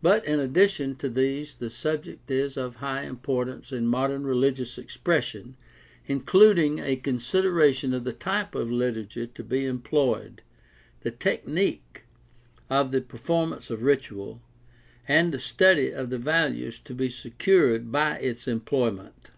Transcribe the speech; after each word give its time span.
But 0.00 0.24
in 0.24 0.40
addition 0.40 0.96
to 0.96 1.10
these 1.10 1.54
the 1.56 1.68
subject 1.68 2.30
is 2.30 2.56
of 2.56 2.76
high 2.76 3.02
importance 3.02 3.72
in 3.72 3.88
modern 3.88 4.26
religious 4.26 4.78
expression, 4.78 5.54
including 6.06 6.78
a 6.80 6.96
consideration 6.96 7.92
of 7.92 8.04
the 8.04 8.14
type 8.14 8.54
of 8.54 8.70
liturgy 8.72 9.26
to 9.26 9.44
be 9.44 9.66
employed, 9.66 10.40
the 11.02 11.10
technique 11.10 12.04
of 12.70 12.90
the 12.90 13.02
performance 13.02 13.68
'of 13.68 13.82
ritual, 13.82 14.40
and 15.06 15.34
a 15.34 15.38
study 15.38 15.90
of 15.90 16.08
the 16.08 16.16
values 16.16 16.78
to 16.78 16.94
be 16.94 17.10
secured 17.10 17.92
by 17.92 18.14
its 18.16 18.48
employment. 18.48 19.28